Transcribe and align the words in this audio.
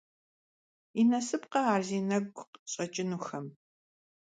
И 1.01 1.03
насыпкъэ 1.09 1.61
ар 1.73 1.81
зи 1.87 1.99
нэгу 2.09 2.43
щӀэкӀынухэм?! 2.71 3.45